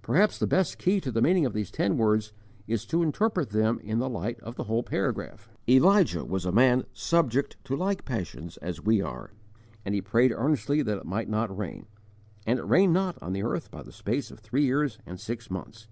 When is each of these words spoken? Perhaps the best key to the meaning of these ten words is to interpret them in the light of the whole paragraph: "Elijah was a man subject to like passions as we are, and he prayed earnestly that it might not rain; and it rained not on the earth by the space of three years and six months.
Perhaps 0.00 0.38
the 0.38 0.46
best 0.46 0.78
key 0.78 1.00
to 1.00 1.10
the 1.10 1.20
meaning 1.20 1.44
of 1.44 1.52
these 1.52 1.72
ten 1.72 1.96
words 1.98 2.32
is 2.68 2.86
to 2.86 3.02
interpret 3.02 3.50
them 3.50 3.80
in 3.80 3.98
the 3.98 4.08
light 4.08 4.38
of 4.38 4.54
the 4.54 4.62
whole 4.70 4.84
paragraph: 4.84 5.50
"Elijah 5.68 6.24
was 6.24 6.44
a 6.46 6.52
man 6.52 6.84
subject 6.92 7.56
to 7.64 7.74
like 7.74 8.04
passions 8.04 8.58
as 8.58 8.80
we 8.84 9.02
are, 9.02 9.32
and 9.84 9.92
he 9.92 10.00
prayed 10.00 10.30
earnestly 10.30 10.82
that 10.82 10.98
it 10.98 11.04
might 11.04 11.28
not 11.28 11.58
rain; 11.58 11.86
and 12.46 12.60
it 12.60 12.64
rained 12.64 12.92
not 12.92 13.20
on 13.20 13.32
the 13.32 13.42
earth 13.42 13.68
by 13.72 13.82
the 13.82 13.90
space 13.90 14.30
of 14.30 14.38
three 14.38 14.62
years 14.64 15.00
and 15.04 15.18
six 15.18 15.50
months. 15.50 15.88